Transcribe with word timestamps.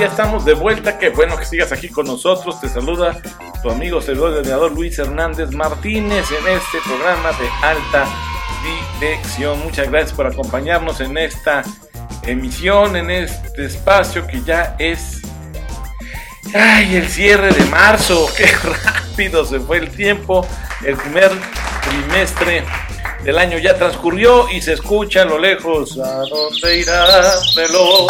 Ya 0.00 0.06
estamos 0.06 0.46
de 0.46 0.54
vuelta. 0.54 0.96
Qué 0.96 1.10
bueno 1.10 1.36
que 1.36 1.44
sigas 1.44 1.72
aquí 1.72 1.90
con 1.90 2.06
nosotros. 2.06 2.58
Te 2.58 2.70
saluda 2.70 3.20
tu 3.62 3.70
amigo 3.70 4.00
servidor 4.00 4.30
gobernador 4.30 4.72
Luis 4.72 4.98
Hernández 4.98 5.50
Martínez 5.50 6.24
en 6.30 6.56
este 6.56 6.78
programa 6.86 7.32
de 7.32 7.46
alta 7.60 8.06
dirección. 8.98 9.62
Muchas 9.62 9.90
gracias 9.90 10.14
por 10.14 10.26
acompañarnos 10.26 11.02
en 11.02 11.18
esta 11.18 11.64
emisión, 12.22 12.96
en 12.96 13.10
este 13.10 13.66
espacio 13.66 14.26
que 14.26 14.40
ya 14.40 14.74
es. 14.78 15.20
¡Ay! 16.54 16.96
El 16.96 17.06
cierre 17.06 17.52
de 17.52 17.64
marzo. 17.66 18.26
¡Qué 18.38 18.46
rápido 18.46 19.44
se 19.44 19.60
fue 19.60 19.76
el 19.76 19.90
tiempo! 19.90 20.46
El 20.82 20.96
primer 20.96 21.30
trimestre 21.82 22.64
del 23.24 23.38
año 23.38 23.58
ya 23.58 23.74
transcurrió 23.76 24.48
y 24.50 24.60
se 24.62 24.72
escucha 24.74 25.22
a 25.22 25.24
lo 25.24 25.38
lejos. 25.38 25.98
¿A 25.98 26.22
dónde 26.28 26.78
irá 26.78 27.20
reloj? 27.56 28.06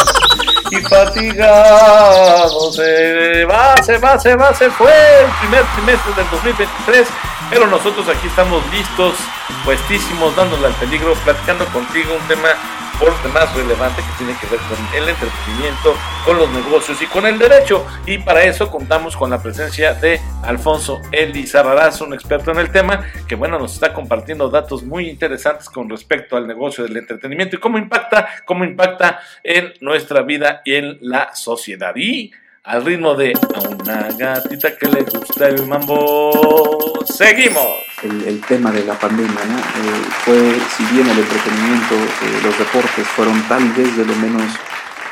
Y 0.70 0.76
fatigado 0.82 2.72
se 2.72 3.44
va, 3.44 3.76
se 3.82 3.98
va, 3.98 4.18
se 4.18 4.36
va, 4.36 4.54
se 4.54 4.70
fue 4.70 4.92
el 5.22 5.30
primer 5.40 5.64
trimestre 5.74 6.14
del 6.14 6.30
2023. 6.30 7.08
Pero 7.50 7.66
nosotros 7.66 8.08
aquí 8.08 8.28
estamos 8.28 8.62
listos, 8.70 9.14
puestísimos, 9.64 10.36
dándole 10.36 10.68
al 10.68 10.74
peligro, 10.74 11.14
platicando 11.24 11.66
contigo 11.66 12.14
un 12.14 12.28
tema 12.28 12.48
por 13.00 13.10
más 13.32 13.54
relevante 13.56 14.02
que 14.02 14.24
tiene 14.24 14.38
que 14.38 14.46
ver 14.46 14.60
con 14.60 14.78
el 14.94 15.08
entretenimiento, 15.08 15.96
con 16.26 16.36
los 16.36 16.50
negocios 16.50 17.00
y 17.00 17.06
con 17.06 17.24
el 17.26 17.38
derecho. 17.38 17.86
Y 18.06 18.18
para 18.18 18.44
eso 18.44 18.70
contamos 18.70 19.16
con 19.16 19.30
la 19.30 19.42
presencia 19.42 19.94
de 19.94 20.20
Alfonso 20.42 21.00
Elizarraraz, 21.10 22.02
un 22.02 22.12
experto 22.12 22.50
en 22.50 22.58
el 22.58 22.70
tema, 22.70 23.06
que 23.26 23.36
bueno, 23.36 23.58
nos 23.58 23.72
está 23.72 23.94
compartiendo 23.94 24.50
datos 24.50 24.82
muy 24.82 25.08
interesantes 25.08 25.70
con 25.70 25.88
respecto 25.88 26.36
al 26.36 26.46
negocio 26.46 26.84
del 26.84 26.96
entretenimiento 26.98 27.56
y 27.56 27.58
cómo 27.58 27.78
impacta, 27.78 28.28
cómo 28.44 28.64
impacta 28.64 29.20
en 29.42 29.72
nuestra 29.80 30.20
vida 30.20 30.60
y 30.66 30.74
en 30.74 30.98
la 31.00 31.34
sociedad. 31.34 31.96
Y 31.96 32.32
al 32.64 32.84
ritmo 32.84 33.14
de 33.14 33.32
a 33.32 33.68
una 33.68 34.08
gatita 34.12 34.76
que 34.76 34.86
le 34.88 35.02
gusta 35.02 35.48
el 35.48 35.66
mambo. 35.66 37.04
Seguimos. 37.04 37.66
El, 38.02 38.40
tema 38.40 38.72
de 38.72 38.82
la 38.84 38.98
pandemia, 38.98 39.44
¿no? 39.44 39.58
Eh, 39.58 40.04
fue, 40.24 40.58
si 40.70 40.82
bien 40.94 41.06
el 41.06 41.18
entretenimiento, 41.18 41.94
eh, 41.94 42.40
los 42.42 42.58
deportes 42.58 43.06
fueron 43.08 43.42
tal 43.46 43.62
vez 43.72 43.94
de 43.94 44.06
lo 44.06 44.14
menos, 44.14 44.50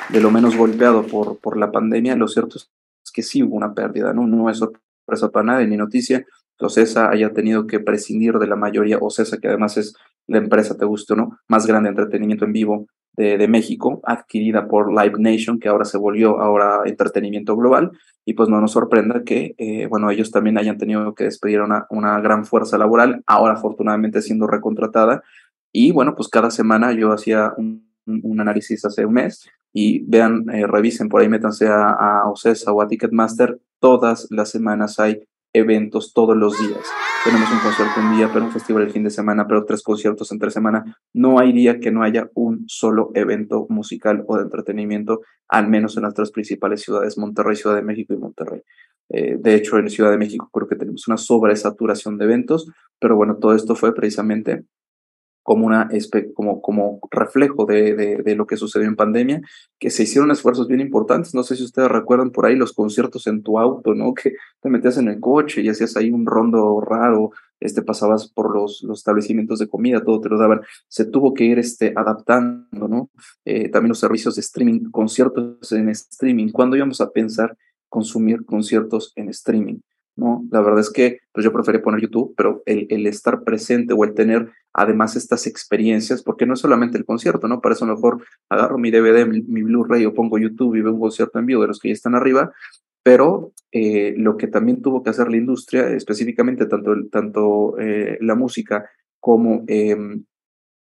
de 0.08 0.20
lo 0.20 0.30
menos 0.30 0.56
golpeado 0.56 1.06
por, 1.06 1.38
por 1.38 1.58
la 1.58 1.70
pandemia, 1.70 2.16
lo 2.16 2.28
cierto 2.28 2.56
es 2.56 2.70
que 3.12 3.22
sí 3.22 3.42
hubo 3.42 3.56
una 3.56 3.74
pérdida, 3.74 4.14
¿no? 4.14 4.26
No 4.26 4.48
es 4.48 4.56
sorpresa 4.58 5.30
para 5.30 5.44
nadie 5.44 5.66
ni 5.66 5.76
noticia 5.76 6.24
que 6.58 6.64
Ocesa 6.64 7.10
haya 7.10 7.34
tenido 7.34 7.66
que 7.66 7.78
prescindir 7.78 8.38
de 8.38 8.46
la 8.46 8.56
mayoría, 8.56 8.98
Ocesa 8.98 9.36
que 9.36 9.48
además 9.48 9.76
es 9.76 9.94
la 10.26 10.38
empresa, 10.38 10.78
te 10.78 10.86
guste 10.86 11.12
o 11.12 11.16
no, 11.16 11.38
más 11.46 11.66
grande 11.66 11.88
de 11.88 11.90
entretenimiento 11.90 12.46
en 12.46 12.52
vivo 12.52 12.86
de, 13.18 13.48
México, 13.48 14.00
adquirida 14.04 14.68
por 14.68 14.90
Live 14.90 15.18
Nation, 15.18 15.58
que 15.58 15.68
ahora 15.68 15.84
se 15.84 15.98
volvió 15.98 16.40
ahora 16.40 16.82
entretenimiento 16.84 17.56
global, 17.56 17.90
y 18.24 18.34
pues 18.34 18.48
no 18.48 18.60
nos 18.60 18.72
sorprenda 18.72 19.24
que, 19.24 19.56
eh, 19.58 19.88
bueno, 19.88 20.10
ellos 20.10 20.30
también 20.30 20.56
hayan 20.56 20.78
tenido 20.78 21.14
que 21.14 21.24
despedir 21.24 21.60
una, 21.60 21.86
una 21.90 22.20
gran 22.20 22.44
fuerza 22.44 22.78
laboral, 22.78 23.24
ahora 23.26 23.54
afortunadamente 23.54 24.22
siendo 24.22 24.46
recontratada, 24.46 25.24
y 25.72 25.90
bueno, 25.90 26.14
pues 26.14 26.28
cada 26.28 26.50
semana 26.52 26.92
yo 26.92 27.12
hacía 27.12 27.52
un, 27.56 27.90
un 28.06 28.40
análisis 28.40 28.84
hace 28.84 29.04
un 29.04 29.14
mes, 29.14 29.48
y 29.72 30.04
vean, 30.06 30.48
eh, 30.50 30.66
revisen 30.66 31.08
por 31.08 31.20
ahí, 31.20 31.28
métanse 31.28 31.66
a, 31.66 31.90
a 31.90 32.30
Ocesa 32.30 32.72
o 32.72 32.80
a 32.80 32.86
Ticketmaster, 32.86 33.58
todas 33.80 34.28
las 34.30 34.50
semanas 34.50 35.00
hay 35.00 35.24
eventos 35.52 36.12
todos 36.12 36.36
los 36.36 36.58
días. 36.58 36.84
Tenemos 37.24 37.50
un 37.50 37.58
concierto 37.58 38.00
un 38.00 38.16
día, 38.16 38.30
pero 38.32 38.44
un 38.44 38.52
festival 38.52 38.84
el 38.84 38.90
fin 38.90 39.04
de 39.04 39.10
semana, 39.10 39.46
pero 39.46 39.64
tres 39.64 39.82
conciertos 39.82 40.30
entre 40.32 40.50
semana. 40.50 40.98
No 41.12 41.38
hay 41.38 41.52
día 41.52 41.80
que 41.80 41.90
no 41.90 42.02
haya 42.02 42.30
un 42.34 42.64
solo 42.68 43.10
evento 43.14 43.66
musical 43.68 44.24
o 44.26 44.36
de 44.36 44.44
entretenimiento, 44.44 45.20
al 45.48 45.68
menos 45.68 45.96
en 45.96 46.04
las 46.04 46.14
tres 46.14 46.30
principales 46.30 46.82
ciudades, 46.82 47.18
Monterrey, 47.18 47.56
Ciudad 47.56 47.76
de 47.76 47.82
México 47.82 48.14
y 48.14 48.18
Monterrey. 48.18 48.62
Eh, 49.10 49.36
de 49.38 49.54
hecho, 49.54 49.78
en 49.78 49.90
Ciudad 49.90 50.10
de 50.10 50.18
México 50.18 50.48
creo 50.52 50.68
que 50.68 50.76
tenemos 50.76 51.08
una 51.08 51.16
sobresaturación 51.16 52.18
de 52.18 52.26
eventos, 52.26 52.70
pero 53.00 53.16
bueno, 53.16 53.36
todo 53.36 53.54
esto 53.54 53.74
fue 53.74 53.94
precisamente 53.94 54.64
como, 55.48 55.66
una, 55.66 55.88
como, 56.34 56.60
como 56.60 57.00
reflejo 57.10 57.64
de, 57.64 57.94
de, 57.94 58.34
lo 58.36 58.46
que 58.46 58.58
sucedió 58.58 58.86
en 58.86 58.96
pandemia, 58.96 59.40
que 59.78 59.88
se 59.88 60.02
hicieron 60.02 60.30
esfuerzos 60.30 60.68
bien 60.68 60.82
importantes. 60.82 61.34
No 61.34 61.42
sé 61.42 61.56
si 61.56 61.64
ustedes 61.64 61.88
recuerdan 61.88 62.32
por 62.32 62.44
ahí 62.44 62.54
los 62.54 62.74
conciertos 62.74 63.26
en 63.26 63.42
tu 63.42 63.58
auto, 63.58 63.94
¿no? 63.94 64.12
Que 64.22 64.34
te 64.60 64.68
metías 64.68 64.98
en 64.98 65.08
el 65.08 65.20
coche 65.20 65.62
y 65.62 65.70
hacías 65.70 65.96
ahí 65.96 66.10
un 66.10 66.26
rondo 66.26 66.82
raro, 66.82 67.30
este, 67.60 67.80
pasabas 67.80 68.30
por 68.30 68.54
los, 68.54 68.82
los 68.82 68.98
establecimientos 68.98 69.58
de 69.58 69.68
comida, 69.68 70.04
todo 70.04 70.20
te 70.20 70.28
lo 70.28 70.38
daban. 70.38 70.60
Se 70.86 71.06
tuvo 71.06 71.32
que 71.32 71.44
ir 71.44 71.58
este, 71.58 71.94
adaptando, 71.96 72.86
¿no? 72.86 73.08
Eh, 73.46 73.70
también 73.70 73.88
los 73.88 74.00
servicios 74.00 74.34
de 74.34 74.42
streaming, 74.42 74.90
conciertos 74.90 75.72
en 75.72 75.88
streaming. 75.88 76.50
¿Cuándo 76.50 76.76
íbamos 76.76 77.00
a 77.00 77.10
pensar 77.10 77.56
consumir 77.88 78.44
conciertos 78.44 79.14
en 79.16 79.30
streaming? 79.30 79.78
¿No? 80.18 80.46
La 80.50 80.60
verdad 80.60 80.80
es 80.80 80.90
que 80.90 81.20
pues 81.32 81.44
yo 81.44 81.52
preferí 81.52 81.78
poner 81.78 82.00
YouTube, 82.00 82.34
pero 82.36 82.62
el, 82.66 83.06
estar 83.06 83.44
presente 83.44 83.94
o 83.94 84.04
el 84.04 84.14
tener 84.14 84.50
además 84.72 85.16
estas 85.16 85.46
experiencias, 85.46 86.22
porque 86.22 86.44
no 86.44 86.54
es 86.54 86.60
solamente 86.60 86.98
el 86.98 87.04
concierto, 87.04 87.48
¿no? 87.48 87.60
Para 87.60 87.74
eso 87.74 87.86
mejor 87.86 88.22
agarro 88.48 88.78
mi 88.78 88.90
DVD, 88.90 89.26
mi, 89.26 89.62
Blu-ray 89.62 90.04
o 90.06 90.14
pongo 90.14 90.38
YouTube 90.38 90.74
y 90.74 90.82
veo 90.82 90.92
un 90.92 91.00
concierto 91.00 91.38
en 91.38 91.46
vivo 91.46 91.62
de 91.62 91.68
los 91.68 91.78
que 91.78 91.88
ya 91.88 91.94
están 91.94 92.14
arriba, 92.14 92.52
pero 93.02 93.52
eh, 93.72 94.14
lo 94.16 94.36
que 94.36 94.48
también 94.48 94.82
tuvo 94.82 95.02
que 95.02 95.10
hacer 95.10 95.30
la 95.30 95.36
industria, 95.36 95.88
específicamente 95.90 96.66
tanto, 96.66 96.94
tanto 97.10 97.78
eh, 97.78 98.18
la 98.20 98.34
música 98.34 98.90
como 99.20 99.64
em, 99.68 100.24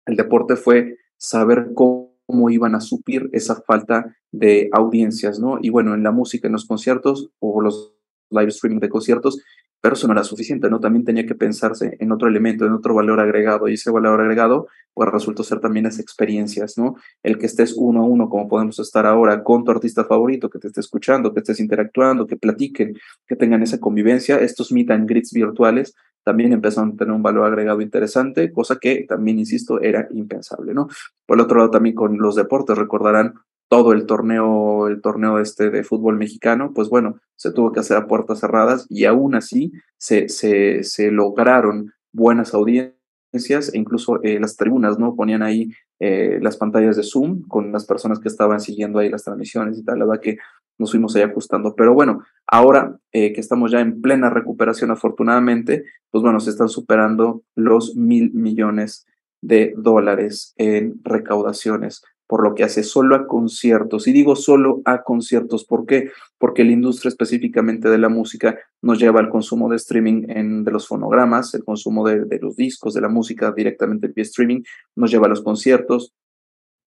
el 0.06 0.16
deporte, 0.16 0.56
fue 0.56 0.98
saber 1.18 1.72
cómo 1.76 2.14
cómo 2.26 2.50
iban 2.50 2.76
a 2.76 2.82
suplir 2.82 3.30
esa 3.34 3.62
falta 3.62 4.16
de 4.32 4.70
audiencias, 4.72 5.40
¿no? 5.40 5.58
Y 5.62 5.70
bueno, 5.70 5.94
en 5.94 6.04
la 6.04 6.12
música, 6.12 6.48
en 6.48 6.54
los 6.54 6.66
conciertos 6.66 7.30
o 7.40 7.62
los 7.62 7.94
live 8.34 8.50
streaming 8.50 8.80
de 8.80 8.90
conciertos, 8.90 9.42
pero 9.82 9.96
eso 9.96 10.08
no 10.08 10.14
era 10.14 10.24
suficiente, 10.24 10.70
¿no? 10.70 10.80
También 10.80 11.04
tenía 11.04 11.26
que 11.26 11.36
pensarse 11.36 11.98
en 12.00 12.12
otro 12.12 12.30
elemento, 12.30 12.66
en 12.66 12.72
otro 12.72 12.94
valor 12.94 13.20
agregado, 13.20 13.68
y 13.68 13.74
ese 13.74 13.92
valor 13.92 14.22
agregado, 14.22 14.68
pues 14.94 15.10
resultó 15.12 15.44
ser 15.44 15.60
también 15.60 15.84
las 15.84 16.00
experiencias, 16.00 16.78
¿no? 16.78 16.96
El 17.22 17.38
que 17.38 17.48
estés 17.48 17.74
uno 17.76 18.02
a 18.02 18.06
uno, 18.06 18.30
como 18.30 18.48
podemos 18.48 18.80
estar 18.80 19.06
ahora, 19.06 19.44
con 19.44 19.66
tu 19.66 19.72
artista 19.72 20.06
favorito, 20.06 20.50
que 20.50 20.60
te 20.60 20.68
esté 20.68 20.80
escuchando, 20.80 21.34
que 21.34 21.42
estés 21.42 21.60
interactuando, 21.60 22.28
que 22.28 22.38
platiquen, 22.38 22.96
que 23.28 23.36
tengan 23.36 23.62
esa 23.62 23.80
convivencia, 23.80 24.38
estos 24.38 24.72
meet 24.72 24.90
and 24.92 25.10
greets 25.10 25.34
virtuales 25.34 25.94
también 26.24 26.54
empezaron 26.54 26.92
a 26.92 26.96
tener 26.96 27.14
un 27.14 27.22
valor 27.22 27.46
agregado 27.46 27.82
interesante, 27.82 28.52
cosa 28.52 28.78
que 28.80 29.06
también, 29.08 29.40
insisto, 29.40 29.82
era 29.82 30.08
impensable, 30.12 30.74
¿no? 30.74 30.88
Por 31.26 31.38
el 31.38 31.44
otro 31.44 31.58
lado, 31.58 31.72
también 31.72 31.96
con 31.96 32.18
los 32.18 32.36
deportes, 32.36 32.78
recordarán 32.78 33.34
todo 33.74 33.92
el 33.92 34.06
torneo, 34.06 34.88
el 34.88 35.02
torneo 35.02 35.40
este 35.40 35.72
de 35.72 35.84
fútbol 35.84 36.16
mexicano, 36.16 36.74
pues 36.76 36.90
bueno, 36.90 37.20
se 37.36 37.52
tuvo 37.52 37.72
que 37.72 37.80
hacer 37.80 37.98
a 37.98 38.06
puertas 38.06 38.40
cerradas 38.40 38.86
y 38.88 39.06
aún 39.06 39.34
así 39.34 39.72
se, 39.98 40.30
se, 40.30 41.10
lograron 41.10 41.92
buenas 42.12 42.54
audiencias 42.54 43.74
e 43.74 43.80
incluso 43.80 44.22
eh, 44.22 44.40
las 44.40 44.58
tribunas, 44.58 45.00
¿no? 45.00 45.16
Ponían 45.16 45.42
ahí 45.42 45.72
eh, 46.00 46.38
las 46.40 46.58
pantallas 46.58 46.98
de 46.98 47.02
Zoom 47.02 47.48
con 47.48 47.72
las 47.72 47.88
personas 47.88 48.20
que 48.20 48.28
estaban 48.28 48.60
siguiendo 48.60 49.00
ahí 49.00 49.10
las 49.10 49.24
transmisiones 49.24 49.80
y 49.80 49.84
tal, 49.84 49.98
la 49.98 50.06
verdad 50.06 50.22
que 50.22 50.38
nos 50.78 50.92
fuimos 50.92 51.16
ahí 51.16 51.24
ajustando. 51.24 51.74
Pero 51.76 51.96
bueno, 51.96 52.24
ahora 52.46 53.00
eh, 53.12 53.34
que 53.34 53.42
estamos 53.42 53.72
ya 53.72 53.80
en 53.80 54.02
plena 54.02 54.30
recuperación 54.30 54.92
afortunadamente, 54.92 55.84
pues 56.12 56.22
bueno, 56.22 56.40
se 56.40 56.52
están 56.52 56.70
superando 56.70 57.42
los 57.56 57.96
mil 57.96 58.36
millones 58.36 59.08
de 59.42 59.74
dólares 59.76 60.54
en 60.58 61.02
recaudaciones 61.04 62.04
por 62.34 62.44
lo 62.44 62.56
que 62.56 62.64
hace 62.64 62.82
solo 62.82 63.16
a 63.16 63.28
conciertos. 63.28 64.08
Y 64.08 64.12
digo 64.12 64.36
solo 64.36 64.82
a 64.86 65.04
conciertos, 65.04 65.66
¿por 65.66 65.86
qué? 65.86 66.10
Porque 66.40 66.64
la 66.64 66.72
industria 66.72 67.10
específicamente 67.10 67.90
de 67.90 68.00
la 68.00 68.10
música 68.10 68.58
nos 68.82 68.98
lleva 68.98 69.20
al 69.20 69.30
consumo 69.30 69.70
de 69.70 69.76
streaming 69.76 70.64
de 70.64 70.72
los 70.72 70.88
fonogramas, 70.88 71.54
el 71.54 71.64
consumo 71.64 72.08
de, 72.08 72.26
de 72.26 72.40
los 72.40 72.56
discos, 72.56 72.96
de 72.96 73.02
la 73.02 73.08
música 73.08 73.54
directamente 73.56 74.08
vía 74.08 74.24
streaming, 74.24 74.64
nos 74.96 75.12
lleva 75.12 75.28
a 75.28 75.30
los 75.30 75.44
conciertos, 75.44 76.16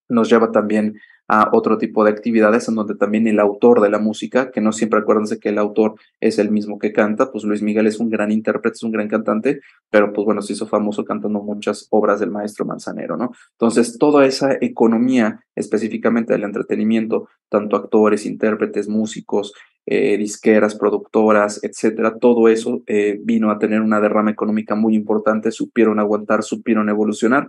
nos 0.08 0.28
lleva 0.28 0.50
también 0.50 0.98
a 1.28 1.50
otro 1.52 1.78
tipo 1.78 2.04
de 2.04 2.10
actividades 2.10 2.68
en 2.68 2.76
donde 2.76 2.94
también 2.94 3.26
el 3.26 3.40
autor 3.40 3.80
de 3.80 3.90
la 3.90 3.98
música, 3.98 4.50
que 4.50 4.60
no 4.60 4.72
siempre 4.72 5.00
acuérdense 5.00 5.38
que 5.40 5.48
el 5.48 5.58
autor 5.58 5.94
es 6.20 6.38
el 6.38 6.50
mismo 6.50 6.78
que 6.78 6.92
canta, 6.92 7.32
pues 7.32 7.44
Luis 7.44 7.62
Miguel 7.62 7.86
es 7.86 7.98
un 7.98 8.10
gran 8.10 8.30
intérprete, 8.30 8.74
es 8.74 8.82
un 8.82 8.92
gran 8.92 9.08
cantante, 9.08 9.60
pero 9.90 10.12
pues 10.12 10.24
bueno, 10.24 10.42
se 10.42 10.52
hizo 10.52 10.66
famoso 10.66 11.04
cantando 11.04 11.42
muchas 11.42 11.86
obras 11.90 12.20
del 12.20 12.30
maestro 12.30 12.64
Manzanero, 12.64 13.16
¿no? 13.16 13.32
Entonces, 13.52 13.98
toda 13.98 14.26
esa 14.26 14.56
economía 14.60 15.40
específicamente 15.54 16.32
del 16.32 16.44
entretenimiento, 16.44 17.28
tanto 17.48 17.76
actores, 17.76 18.26
intérpretes, 18.26 18.88
músicos, 18.88 19.52
eh, 19.88 20.16
disqueras, 20.18 20.74
productoras, 20.74 21.62
etcétera, 21.62 22.18
todo 22.18 22.48
eso 22.48 22.82
eh, 22.88 23.20
vino 23.22 23.52
a 23.52 23.58
tener 23.58 23.80
una 23.80 24.00
derrama 24.00 24.32
económica 24.32 24.74
muy 24.74 24.96
importante, 24.96 25.52
supieron 25.52 26.00
aguantar, 26.00 26.42
supieron 26.42 26.88
evolucionar 26.88 27.46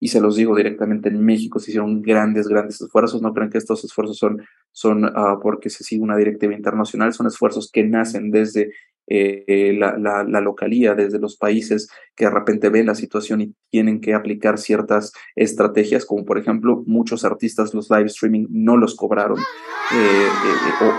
y 0.00 0.08
se 0.08 0.20
los 0.20 0.34
digo 0.36 0.56
directamente, 0.56 1.10
en 1.10 1.22
México 1.22 1.58
se 1.58 1.70
hicieron 1.70 2.00
grandes, 2.00 2.48
grandes 2.48 2.80
esfuerzos. 2.80 3.20
No 3.20 3.34
crean 3.34 3.50
que 3.50 3.58
estos 3.58 3.84
esfuerzos 3.84 4.16
son, 4.16 4.42
son 4.72 5.04
uh, 5.04 5.38
porque 5.42 5.68
se 5.68 5.84
sigue 5.84 6.02
una 6.02 6.16
directiva 6.16 6.54
internacional, 6.54 7.12
son 7.12 7.26
esfuerzos 7.26 7.70
que 7.70 7.84
nacen 7.84 8.30
desde 8.30 8.72
eh, 9.12 9.74
la, 9.76 9.98
la, 9.98 10.40
localía, 10.40 10.94
desde 10.94 11.18
los 11.18 11.36
países 11.36 11.90
que 12.14 12.26
de 12.26 12.30
repente 12.30 12.68
ven 12.68 12.86
la 12.86 12.94
situación 12.94 13.40
y 13.40 13.54
tienen 13.68 14.00
que 14.00 14.14
aplicar 14.14 14.56
ciertas 14.56 15.12
estrategias, 15.34 16.06
como 16.06 16.24
por 16.24 16.38
ejemplo 16.38 16.84
muchos 16.86 17.24
artistas 17.24 17.74
los 17.74 17.90
live 17.90 18.06
streaming 18.06 18.46
no 18.50 18.76
los 18.76 18.94
cobraron 18.94 19.38
eh, 19.38 20.28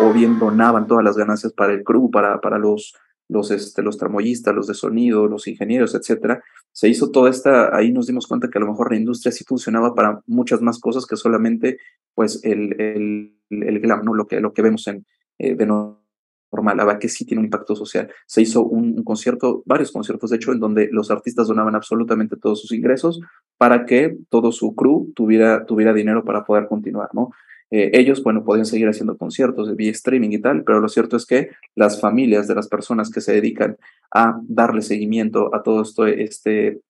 o, 0.02 0.08
o, 0.08 0.14
bien 0.14 0.40
donaban 0.40 0.88
todas 0.88 1.06
las 1.06 1.16
ganancias 1.16 1.54
para 1.54 1.72
el 1.72 1.84
crew, 1.84 2.12
para, 2.12 2.42
para 2.42 2.60
los 2.60 2.94
los, 3.32 3.50
este, 3.50 3.82
los 3.82 3.98
tramoyistas, 3.98 4.54
los 4.54 4.68
de 4.68 4.74
sonido, 4.74 5.28
los 5.28 5.48
ingenieros, 5.48 5.96
etcétera, 5.96 6.44
se 6.74 6.90
hizo 6.90 7.12
toda 7.12 7.30
esta, 7.30 7.76
ahí 7.76 7.92
nos 7.92 8.08
dimos 8.08 8.28
cuenta 8.28 8.50
que 8.50 8.58
a 8.58 8.62
lo 8.62 8.68
mejor 8.68 8.92
la 8.92 8.98
industria 8.98 9.32
sí 9.32 9.46
funcionaba 9.46 9.96
para 9.96 10.22
muchas 10.28 10.62
más 10.62 10.80
cosas 10.80 11.06
que 11.06 11.16
solamente 11.16 11.78
pues 12.14 12.42
el, 12.44 12.80
el, 12.80 13.38
el 13.50 13.80
glam, 13.80 14.04
¿no? 14.04 14.14
lo, 14.14 14.28
que, 14.28 14.42
lo 14.42 14.52
que 14.52 14.62
vemos 14.62 14.86
en, 14.88 15.06
eh, 15.40 15.56
de 15.56 15.66
normal, 15.66 16.78
la 16.78 17.00
que 17.00 17.08
sí 17.08 17.26
tiene 17.26 17.40
un 17.40 17.46
impacto 17.46 17.74
social. 17.74 18.12
Se 18.28 18.42
hizo 18.42 18.64
un, 18.64 19.02
concierto, 19.04 19.64
varios 19.66 19.94
conciertos 19.94 20.30
de 20.30 20.36
hecho, 20.36 20.52
en 20.52 20.60
donde 20.60 20.90
los 20.92 21.10
artistas 21.10 21.48
donaban 21.48 21.76
absolutamente 21.76 22.36
todos 22.36 22.60
sus 22.60 22.74
ingresos 22.74 23.22
para 23.58 23.86
que 23.86 24.18
todo 24.30 24.52
su 24.52 24.76
crew 24.76 25.14
tuviera, 25.16 25.66
tuviera 25.66 25.94
dinero 25.94 26.26
para 26.26 26.44
poder 26.44 26.68
continuar, 26.68 27.10
¿no? 27.14 27.32
Eh, 27.72 27.92
ellos, 27.94 28.22
bueno, 28.22 28.44
podían 28.44 28.66
seguir 28.66 28.88
haciendo 28.90 29.18
conciertos 29.18 29.70
de 29.70 29.76
vía 29.76 29.92
streaming 29.92 30.32
y 30.32 30.40
tal, 30.40 30.64
pero 30.66 30.82
lo 30.82 30.90
cierto 30.90 31.16
es 31.16 31.26
que 31.26 31.52
las 31.74 32.02
familias 32.02 32.48
de 32.48 32.56
las 32.56 32.68
personas 32.68 33.10
que 33.10 33.22
se 33.22 33.34
dedican 33.34 33.78
a 34.14 34.40
darle 34.44 34.82
seguimiento 34.82 35.56
a 35.56 35.64
todo 35.64 35.82
esto, 35.82 36.06
este, 36.06 36.82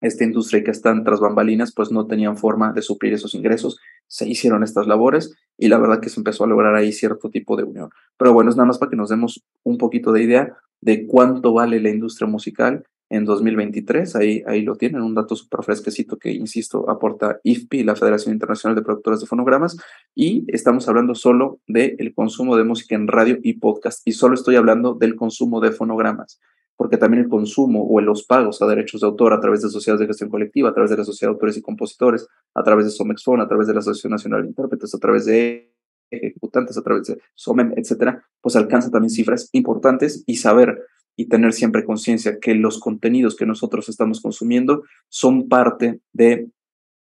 esta 0.00 0.24
industria 0.24 0.64
que 0.64 0.70
están 0.70 1.04
tras 1.04 1.20
bambalinas, 1.20 1.74
pues 1.74 1.90
no 1.90 2.06
tenían 2.06 2.38
forma 2.38 2.72
de 2.72 2.80
suplir 2.80 3.12
esos 3.12 3.34
ingresos. 3.34 3.78
Se 4.06 4.26
hicieron 4.26 4.62
estas 4.62 4.86
labores 4.86 5.34
y 5.58 5.68
la 5.68 5.78
verdad 5.78 6.00
que 6.00 6.08
se 6.08 6.20
empezó 6.20 6.44
a 6.44 6.46
lograr 6.46 6.74
ahí 6.74 6.92
cierto 6.92 7.28
tipo 7.28 7.56
de 7.56 7.64
unión. 7.64 7.90
Pero 8.16 8.32
bueno, 8.32 8.50
es 8.50 8.56
nada 8.56 8.66
más 8.66 8.78
para 8.78 8.90
que 8.90 8.96
nos 8.96 9.10
demos 9.10 9.44
un 9.62 9.76
poquito 9.76 10.10
de 10.12 10.22
idea 10.22 10.56
de 10.80 11.06
cuánto 11.06 11.52
vale 11.52 11.80
la 11.80 11.90
industria 11.90 12.28
musical 12.28 12.84
en 13.10 13.24
2023. 13.24 14.16
Ahí, 14.16 14.42
ahí 14.46 14.62
lo 14.62 14.76
tienen, 14.76 15.02
un 15.02 15.14
dato 15.14 15.36
súper 15.36 15.62
fresquecito 15.62 16.16
que, 16.18 16.32
insisto, 16.32 16.88
aporta 16.88 17.40
IFPI, 17.42 17.84
la 17.84 17.96
Federación 17.96 18.34
Internacional 18.34 18.74
de 18.74 18.82
Productores 18.82 19.20
de 19.20 19.26
Fonogramas, 19.26 19.76
y 20.14 20.44
estamos 20.48 20.88
hablando 20.88 21.14
solo 21.14 21.60
del 21.66 22.14
consumo 22.14 22.56
de 22.56 22.64
música 22.64 22.94
en 22.94 23.08
radio 23.08 23.38
y 23.42 23.54
podcast, 23.54 24.06
y 24.06 24.12
solo 24.12 24.34
estoy 24.34 24.56
hablando 24.56 24.94
del 24.94 25.16
consumo 25.16 25.60
de 25.60 25.72
fonogramas, 25.72 26.40
porque 26.76 26.96
también 26.96 27.24
el 27.24 27.28
consumo 27.28 27.86
o 27.88 28.00
los 28.00 28.24
pagos 28.24 28.60
a 28.62 28.66
derechos 28.66 29.00
de 29.00 29.06
autor 29.06 29.32
a 29.32 29.40
través 29.40 29.62
de 29.62 29.68
sociedades 29.68 30.00
de 30.00 30.06
gestión 30.06 30.30
colectiva, 30.30 30.70
a 30.70 30.74
través 30.74 30.90
de 30.90 30.96
la 30.96 31.04
Sociedad 31.04 31.30
de 31.30 31.34
Autores 31.34 31.56
y 31.56 31.62
Compositores, 31.62 32.26
a 32.54 32.62
través 32.62 32.86
de 32.86 32.90
Somexfon, 32.90 33.40
a 33.40 33.48
través 33.48 33.66
de 33.66 33.74
la 33.74 33.80
Asociación 33.80 34.10
Nacional 34.12 34.42
de 34.42 34.48
Intérpretes, 34.48 34.94
a 34.94 34.98
través 34.98 35.26
de 35.26 35.74
ejecutantes, 36.10 36.76
a 36.76 36.82
través 36.82 37.06
de 37.06 37.18
SOMEM, 37.34 37.74
etcétera, 37.76 38.24
pues 38.40 38.56
alcanza 38.56 38.90
también 38.90 39.10
cifras 39.10 39.48
importantes 39.52 40.22
y 40.26 40.36
saber 40.36 40.82
y 41.16 41.26
tener 41.26 41.52
siempre 41.52 41.84
conciencia 41.84 42.38
que 42.40 42.54
los 42.54 42.80
contenidos 42.80 43.36
que 43.36 43.46
nosotros 43.46 43.88
estamos 43.88 44.20
consumiendo 44.20 44.82
son 45.08 45.48
parte 45.48 46.00
de 46.12 46.48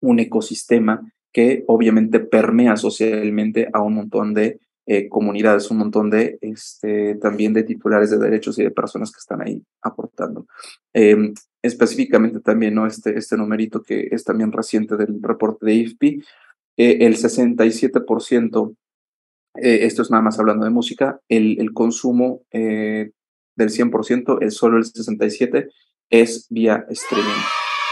un 0.00 0.18
ecosistema 0.18 1.00
que 1.32 1.64
obviamente 1.66 2.20
permea 2.20 2.76
socialmente 2.76 3.68
a 3.72 3.80
un 3.80 3.94
montón 3.94 4.34
de 4.34 4.60
eh, 4.84 5.08
comunidades, 5.08 5.70
un 5.70 5.78
montón 5.78 6.10
de 6.10 6.38
este, 6.40 7.14
también 7.14 7.52
de 7.52 7.62
titulares 7.62 8.10
de 8.10 8.18
derechos 8.18 8.58
y 8.58 8.64
de 8.64 8.72
personas 8.72 9.12
que 9.12 9.18
están 9.18 9.40
ahí 9.40 9.62
aportando. 9.80 10.46
Em, 10.92 11.32
específicamente 11.62 12.40
también 12.40 12.74
¿no? 12.74 12.86
este, 12.86 13.16
este 13.16 13.36
numerito 13.36 13.82
que 13.82 14.08
es 14.10 14.24
también 14.24 14.50
reciente 14.50 14.96
del 14.96 15.22
reporte 15.22 15.64
de 15.64 15.74
IFPI, 15.74 16.24
eh, 16.76 16.98
el 17.02 17.16
67%, 17.16 18.76
eh, 19.54 19.78
esto 19.82 20.02
es 20.02 20.10
nada 20.10 20.22
más 20.22 20.40
hablando 20.40 20.64
de 20.64 20.70
música, 20.70 21.20
el, 21.28 21.60
el 21.60 21.72
consumo 21.72 22.42
del 23.56 23.70
100%, 23.70 24.38
es 24.40 24.54
solo 24.54 24.78
el 24.78 24.84
67% 24.84 25.68
es 26.12 26.46
vía 26.50 26.84
streaming. 26.90 27.40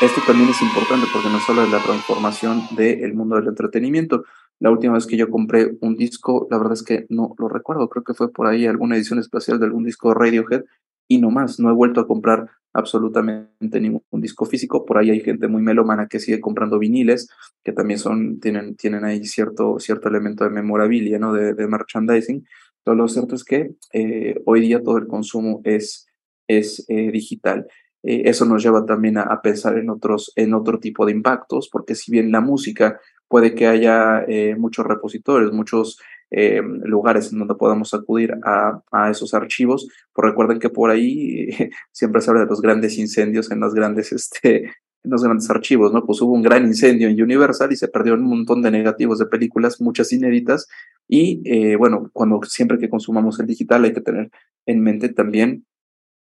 Esto 0.02 0.20
también 0.26 0.48
es 0.50 0.62
importante 0.62 1.06
porque 1.12 1.28
nos 1.28 1.48
habla 1.48 1.64
de 1.64 1.70
la 1.70 1.82
transformación 1.82 2.62
del 2.76 3.14
mundo 3.14 3.36
del 3.36 3.48
entretenimiento. 3.48 4.24
La 4.58 4.70
última 4.70 4.94
vez 4.94 5.06
que 5.06 5.16
yo 5.16 5.30
compré 5.30 5.76
un 5.80 5.96
disco, 5.96 6.46
la 6.50 6.58
verdad 6.58 6.74
es 6.74 6.82
que 6.82 7.06
no 7.08 7.34
lo 7.38 7.48
recuerdo, 7.48 7.88
creo 7.88 8.04
que 8.04 8.14
fue 8.14 8.30
por 8.30 8.46
ahí 8.46 8.66
alguna 8.66 8.96
edición 8.96 9.18
especial 9.18 9.58
de 9.58 9.66
algún 9.66 9.84
disco 9.84 10.12
Radiohead 10.12 10.64
y 11.08 11.18
no 11.18 11.30
más, 11.30 11.58
no 11.58 11.70
he 11.70 11.72
vuelto 11.74 12.00
a 12.00 12.06
comprar 12.06 12.48
absolutamente 12.72 13.80
ningún 13.80 14.02
disco 14.20 14.44
físico. 14.44 14.84
Por 14.84 14.98
ahí 14.98 15.10
hay 15.10 15.20
gente 15.20 15.48
muy 15.48 15.60
melómana 15.60 16.06
que 16.06 16.20
sigue 16.20 16.40
comprando 16.40 16.78
viniles, 16.78 17.28
que 17.64 17.72
también 17.72 17.98
son, 17.98 18.38
tienen, 18.38 18.76
tienen 18.76 19.04
ahí 19.04 19.24
cierto, 19.24 19.78
cierto 19.80 20.08
elemento 20.08 20.44
de 20.44 20.50
memorabilia, 20.50 21.18
¿no? 21.18 21.32
De, 21.32 21.54
de 21.54 21.66
merchandising. 21.66 22.46
Lo 22.84 23.08
cierto 23.08 23.34
es 23.34 23.44
que 23.44 23.74
eh, 23.92 24.40
hoy 24.46 24.60
día 24.60 24.82
todo 24.82 24.98
el 24.98 25.06
consumo 25.06 25.60
es, 25.64 26.06
es 26.48 26.84
eh, 26.88 27.10
digital. 27.10 27.66
Eh, 28.02 28.22
eso 28.24 28.44
nos 28.46 28.62
lleva 28.62 28.84
también 28.86 29.18
a, 29.18 29.40
pensar 29.42 29.78
en, 29.78 29.90
otros, 29.90 30.32
en 30.36 30.54
otro 30.54 30.80
tipo 30.80 31.06
de 31.06 31.12
impactos, 31.12 31.68
porque 31.70 31.94
si 31.94 32.10
bien 32.10 32.32
la 32.32 32.40
música 32.40 32.98
puede 33.28 33.54
que 33.54 33.66
haya 33.66 34.24
muchos 34.58 34.84
repositorios, 34.86 35.52
muchos 35.52 35.98
lugares 36.30 37.32
en 37.32 37.40
donde 37.40 37.54
podamos 37.54 37.94
acudir 37.94 38.34
a, 38.44 38.82
a, 38.90 39.10
esos 39.10 39.34
archivos, 39.34 39.88
pues 40.12 40.28
recuerden 40.28 40.58
que 40.58 40.68
por 40.68 40.90
ahí 40.90 41.48
siempre 41.92 42.20
se 42.22 42.30
habla 42.30 42.42
de 42.42 42.48
los 42.48 42.60
grandes 42.60 42.98
incendios 42.98 43.50
en 43.52 43.60
las 43.60 43.74
grandes 43.74 44.12
este, 44.12 44.72
en 45.02 45.10
los 45.10 45.22
grandes 45.22 45.48
archivos, 45.50 45.92
¿no? 45.92 46.04
Pues 46.04 46.20
hubo 46.20 46.32
un 46.32 46.42
gran 46.42 46.66
incendio 46.66 47.08
en 47.08 47.20
Universal 47.20 47.72
y 47.72 47.76
se 47.76 47.88
perdió 47.88 48.14
un 48.14 48.22
montón 48.22 48.62
de 48.62 48.70
negativos 48.70 49.18
de 49.18 49.26
películas, 49.26 49.80
muchas 49.80 50.12
inéditas. 50.12 50.68
Y 51.12 51.42
eh, 51.44 51.74
bueno, 51.74 52.08
cuando 52.12 52.40
siempre 52.44 52.78
que 52.78 52.88
consumamos 52.88 53.40
el 53.40 53.46
digital 53.48 53.82
hay 53.82 53.92
que 53.92 54.00
tener 54.00 54.30
en 54.64 54.80
mente 54.80 55.08
también 55.08 55.66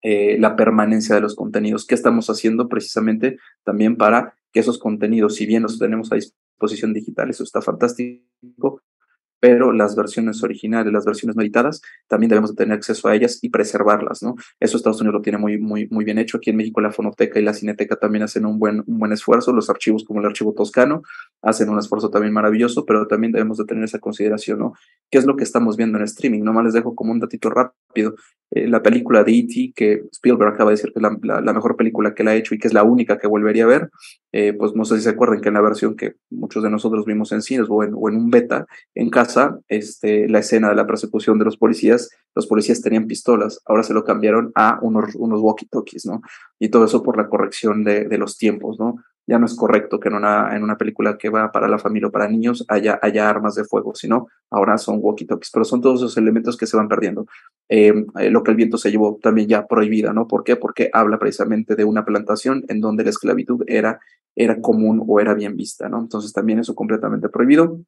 eh, 0.03 0.39
la 0.39 0.55
permanencia 0.55 1.17
de 1.17 1.21
los 1.21 1.35
contenidos. 1.35 1.85
¿Qué 1.85 1.97
estamos 1.97 2.31
haciendo 2.31 2.69
precisamente 2.69 3.39
también 3.65 3.97
para 3.97 4.35
que 4.53 4.61
esos 4.61 4.79
contenidos, 4.79 5.35
si 5.35 5.47
bien 5.47 5.65
los 5.65 5.81
tenemos 5.81 6.13
a 6.13 6.15
disposición 6.15 6.95
digital, 6.95 7.29
eso 7.29 7.43
está 7.43 7.61
fantástico, 7.61 8.81
pero 9.41 9.73
las 9.73 9.95
versiones 9.97 10.43
originales, 10.43 10.93
las 10.93 11.05
versiones 11.05 11.37
meditadas, 11.37 11.81
también 12.09 12.31
debemos 12.31 12.55
de 12.55 12.57
tener 12.57 12.77
acceso 12.77 13.09
a 13.09 13.15
ellas 13.15 13.39
y 13.43 13.51
preservarlas, 13.51 14.23
¿no? 14.23 14.35
Eso 14.61 14.77
Estados 14.77 15.01
Unidos 15.01 15.15
lo 15.15 15.23
tiene 15.23 15.39
muy, 15.39 15.59
muy, 15.59 15.89
muy 15.91 16.05
bien 16.05 16.19
hecho. 16.19 16.39
Aquí 16.39 16.51
en 16.51 16.57
México 16.57 16.81
la 16.81 16.91
Fonoteca 16.91 17.39
y 17.39 17.43
la 17.43 17.55
Cineteca 17.55 17.97
también 17.97 18.25
hacen 18.25 18.47
un 18.47 18.59
buen, 18.59 18.83
un 18.87 18.99
buen 18.99 19.13
esfuerzo. 19.13 19.53
Los 19.53 19.71
archivos 19.71 20.05
como 20.05 20.21
el 20.21 20.27
archivo 20.27 20.55
toscano 20.55 21.03
hacen 21.43 21.69
un 21.69 21.79
esfuerzo 21.79 22.11
también 22.11 22.33
maravilloso, 22.33 22.85
pero 22.85 23.07
también 23.07 23.33
debemos 23.33 23.59
de 23.59 23.65
tener 23.65 23.85
esa 23.85 23.99
consideración, 23.99 24.59
¿no? 24.59 24.73
¿Qué 25.11 25.19
es 25.19 25.25
lo 25.25 25.37
que 25.37 25.45
estamos 25.45 25.77
viendo 25.77 25.99
en 25.99 26.05
streaming? 26.05 26.43
Nomás 26.43 26.65
les 26.65 26.75
dejo 26.75 26.95
como 26.95 27.13
un 27.13 27.21
datito 27.21 27.51
rápido. 27.51 28.15
Eh, 28.51 28.67
la 28.67 28.83
película 28.83 29.25
de 29.25 29.33
E.T., 29.33 29.73
que 29.77 30.05
Spielberg 30.13 30.55
acaba 30.55 30.71
de 30.71 30.77
decir 30.77 30.93
que 30.93 31.01
es 31.01 31.03
la, 31.03 31.53
mejor 31.53 31.77
película 31.77 32.15
que 32.15 32.25
la 32.25 32.33
ha 32.33 32.35
hecho 32.35 32.55
y 32.55 32.59
que 32.59 32.69
es 32.69 32.75
la 32.75 32.83
única 32.83 33.19
que 33.19 33.27
volvería 33.27 33.65
a 33.65 33.67
ver, 33.67 33.91
eh, 34.33 34.53
pues 34.53 34.75
no 34.75 34.85
sé 34.85 34.97
si 34.97 35.03
se 35.03 35.11
acuerdan 35.11 35.41
que 35.41 35.49
en 35.49 35.55
la 35.55 35.61
versión 35.61 35.97
que 35.97 36.17
muchos 36.31 36.63
de 36.63 36.71
nosotros 36.71 37.07
vimos 37.07 37.33
en 37.33 37.43
cines 37.43 37.67
o 37.69 37.83
en, 37.83 37.93
o 37.95 38.09
en 38.09 38.17
un 38.17 38.31
beta 38.31 38.67
en 38.95 39.11
casa, 39.11 39.59
este, 39.69 40.29
la 40.29 40.41
escena 40.41 40.69
de 40.69 40.75
la 40.75 40.87
persecución 40.87 41.39
de 41.39 41.47
los 41.47 41.57
policías, 41.57 42.11
los 42.35 42.47
policías 42.47 42.83
tenían 42.83 43.07
pistolas, 43.07 43.61
ahora 43.65 43.83
se 43.83 43.95
lo 43.95 44.05
cambiaron 44.05 44.53
a 44.55 44.79
unos, 44.83 45.15
unos 45.15 45.41
walkie-talkies, 45.41 46.07
¿no? 46.07 46.21
Y 46.59 46.69
todo 46.69 46.85
eso 46.85 47.03
por 47.03 47.17
la 47.17 47.29
corrección 47.29 47.85
de, 47.85 48.19
los 48.19 48.37
tiempos, 48.37 48.79
¿no? 48.79 48.97
ya 49.29 49.39
no 49.39 49.45
es 49.45 49.55
correcto 49.55 50.01
que 50.01 50.09
en 50.09 50.15
una, 50.15 50.57
en 50.57 50.63
una 50.63 50.79
película 50.79 51.19
que 51.19 51.29
va 51.29 51.53
para 51.53 51.69
la 51.69 51.79
familia 51.79 52.09
o 52.09 52.11
para 52.11 52.29
niños 52.29 52.65
haya, 52.67 52.99
haya 53.03 53.29
armas 53.29 53.55
de 53.55 53.65
fuego, 53.65 53.95
sino 53.95 54.29
ahora 54.51 54.79
son 54.79 55.01
walkie-talkies, 55.03 55.51
pero 55.53 55.67
son 55.67 55.83
todos 55.83 56.01
esos 56.01 56.17
elementos 56.17 56.57
que 56.57 56.67
se 56.67 56.79
van 56.79 56.89
perdiendo. 56.89 57.27
Eh, 57.69 57.93
eh, 58.19 58.31
lo 58.31 58.43
que 58.43 58.53
el 58.53 58.57
viento 58.57 58.79
se 58.79 58.91
llevó 58.91 59.19
también 59.23 59.47
ya 59.47 59.67
prohibida, 59.67 60.15
¿no? 60.15 60.27
¿Por 60.27 60.45
qué? 60.45 60.57
Porque 60.57 60.89
habla 60.95 61.19
precisamente 61.19 61.77
de 61.77 61.85
una 61.85 62.07
plantación 62.07 62.65
en 62.69 62.81
donde 62.81 63.05
la 63.05 63.11
esclavitud 63.11 63.65
era, 63.67 64.01
era 64.39 64.61
común 64.61 65.03
o 65.07 65.21
era 65.21 65.35
bien 65.35 65.57
vista, 65.57 65.89
¿no? 65.89 66.01
Entonces 66.01 66.33
también 66.33 66.61
eso 66.61 66.75
completamente 66.75 67.29
prohibido. 67.29 67.81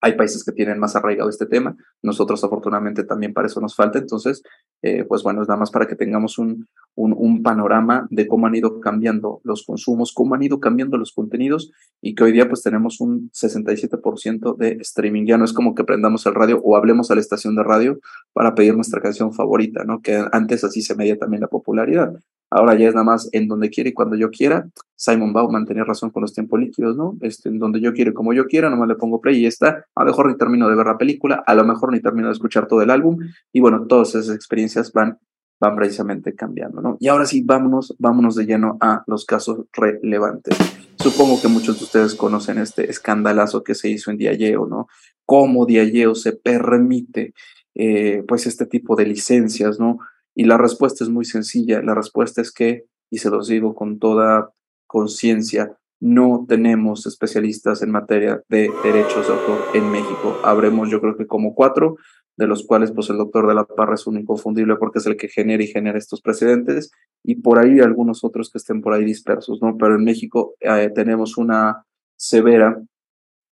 Hay 0.00 0.12
países 0.16 0.44
que 0.44 0.52
tienen 0.52 0.78
más 0.78 0.94
arraigado 0.94 1.28
este 1.28 1.46
tema, 1.46 1.76
nosotros 2.02 2.44
afortunadamente 2.44 3.02
también 3.02 3.32
para 3.32 3.48
eso 3.48 3.60
nos 3.60 3.74
falta, 3.74 3.98
entonces, 3.98 4.42
eh, 4.80 5.04
pues 5.04 5.24
bueno, 5.24 5.42
es 5.42 5.48
nada 5.48 5.58
más 5.58 5.72
para 5.72 5.88
que 5.88 5.96
tengamos 5.96 6.38
un, 6.38 6.68
un, 6.94 7.12
un, 7.16 7.42
panorama 7.42 8.06
de 8.08 8.28
cómo 8.28 8.46
han 8.46 8.54
ido 8.54 8.78
cambiando 8.78 9.40
los 9.42 9.64
consumos, 9.64 10.12
cómo 10.14 10.36
han 10.36 10.42
ido 10.44 10.60
cambiando 10.60 10.98
los 10.98 11.12
contenidos 11.12 11.72
y 12.00 12.14
que 12.14 12.22
hoy 12.22 12.30
día 12.30 12.48
pues 12.48 12.62
tenemos 12.62 13.00
un 13.00 13.30
67% 13.32 14.56
de 14.56 14.76
streaming. 14.80 15.26
Ya 15.26 15.36
no 15.36 15.44
es 15.44 15.52
como 15.52 15.74
que 15.74 15.82
prendamos 15.82 16.24
el 16.26 16.34
radio 16.34 16.60
o 16.62 16.76
hablemos 16.76 17.10
a 17.10 17.16
la 17.16 17.20
estación 17.20 17.56
de 17.56 17.64
radio 17.64 17.98
para 18.32 18.54
pedir 18.54 18.76
nuestra 18.76 19.00
canción 19.00 19.32
favorita, 19.32 19.82
¿no? 19.82 20.00
Que 20.00 20.24
antes 20.30 20.62
así 20.62 20.80
se 20.80 20.94
medía 20.94 21.18
también 21.18 21.40
la 21.40 21.48
popularidad. 21.48 22.12
Ahora 22.50 22.76
ya 22.76 22.88
es 22.88 22.94
nada 22.94 23.04
más 23.04 23.28
en 23.32 23.46
donde 23.46 23.68
quiera 23.68 23.90
y 23.90 23.92
cuando 23.92 24.16
yo 24.16 24.30
quiera. 24.30 24.68
Simon 24.96 25.32
Bauman 25.32 25.66
tenía 25.66 25.84
razón 25.84 26.10
con 26.10 26.22
los 26.22 26.32
tiempos 26.32 26.58
líquidos, 26.58 26.96
¿no? 26.96 27.16
Este, 27.20 27.48
en 27.50 27.58
donde 27.58 27.80
yo 27.80 27.92
quiero 27.92 28.10
y 28.10 28.14
como 28.14 28.32
yo 28.32 28.46
quiera, 28.46 28.70
nomás 28.70 28.88
le 28.88 28.94
pongo 28.94 29.20
play 29.20 29.38
y 29.38 29.42
ya 29.42 29.48
está. 29.48 29.84
A 29.94 30.04
lo 30.04 30.06
mejor 30.06 30.28
ni 30.28 30.36
termino 30.36 30.68
de 30.68 30.74
ver 30.74 30.86
la 30.86 30.98
película, 30.98 31.42
a 31.46 31.54
lo 31.54 31.64
mejor 31.64 31.92
ni 31.92 32.00
termino 32.00 32.28
de 32.28 32.32
escuchar 32.32 32.66
todo 32.66 32.82
el 32.82 32.90
álbum. 32.90 33.18
Y 33.52 33.60
bueno, 33.60 33.86
todas 33.86 34.14
esas 34.14 34.34
experiencias 34.34 34.92
van, 34.92 35.18
van 35.60 35.76
precisamente 35.76 36.34
cambiando, 36.34 36.80
¿no? 36.80 36.96
Y 37.00 37.08
ahora 37.08 37.26
sí, 37.26 37.42
vámonos, 37.44 37.94
vámonos 37.98 38.34
de 38.34 38.46
lleno 38.46 38.78
a 38.80 39.02
los 39.06 39.26
casos 39.26 39.66
relevantes. 39.72 40.56
Supongo 40.96 41.40
que 41.40 41.48
muchos 41.48 41.78
de 41.78 41.84
ustedes 41.84 42.14
conocen 42.14 42.58
este 42.58 42.90
escandalazo 42.90 43.62
que 43.62 43.74
se 43.74 43.88
hizo 43.90 44.10
en 44.10 44.16
Diageo, 44.16 44.66
¿no? 44.66 44.88
Cómo 45.26 45.66
Diageo 45.66 46.14
se 46.14 46.32
permite, 46.32 47.34
eh, 47.74 48.24
pues, 48.26 48.46
este 48.46 48.66
tipo 48.66 48.96
de 48.96 49.06
licencias, 49.06 49.78
¿no? 49.78 49.98
Y 50.38 50.44
la 50.44 50.56
respuesta 50.56 51.02
es 51.02 51.10
muy 51.10 51.24
sencilla. 51.24 51.82
La 51.82 51.96
respuesta 51.96 52.40
es 52.40 52.52
que, 52.52 52.84
y 53.10 53.18
se 53.18 53.28
los 53.28 53.48
digo 53.48 53.74
con 53.74 53.98
toda 53.98 54.52
conciencia, 54.86 55.76
no 56.00 56.46
tenemos 56.48 57.06
especialistas 57.06 57.82
en 57.82 57.90
materia 57.90 58.40
de 58.48 58.70
derechos 58.84 59.26
de 59.26 59.34
autor 59.34 59.58
en 59.74 59.90
México. 59.90 60.38
Habremos, 60.44 60.90
yo 60.90 61.00
creo 61.00 61.16
que 61.16 61.26
como 61.26 61.56
cuatro, 61.56 61.96
de 62.36 62.46
los 62.46 62.64
cuales 62.64 62.92
pues 62.92 63.10
el 63.10 63.16
doctor 63.16 63.48
de 63.48 63.54
la 63.54 63.64
Parra 63.64 63.96
es 63.96 64.06
un 64.06 64.16
inconfundible 64.16 64.76
porque 64.76 65.00
es 65.00 65.06
el 65.06 65.16
que 65.16 65.26
genera 65.26 65.60
y 65.60 65.66
genera 65.66 65.98
estos 65.98 66.20
precedentes, 66.20 66.92
y 67.24 67.42
por 67.42 67.58
ahí 67.58 67.80
algunos 67.80 68.22
otros 68.22 68.48
que 68.52 68.58
estén 68.58 68.80
por 68.80 68.92
ahí 68.92 69.04
dispersos, 69.04 69.60
¿no? 69.60 69.76
Pero 69.76 69.96
en 69.96 70.04
México 70.04 70.54
eh, 70.60 70.88
tenemos 70.94 71.36
una 71.36 71.84
severa 72.16 72.80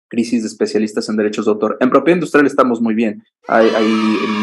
crisis 0.08 0.42
de 0.42 0.48
especialistas 0.48 1.08
en 1.08 1.16
derechos 1.16 1.46
de 1.46 1.52
autor. 1.52 1.76
En 1.80 1.90
propiedad 1.90 2.16
industrial 2.16 2.46
estamos 2.46 2.80
muy 2.80 2.94
bien. 2.94 3.22
Hay, 3.48 3.68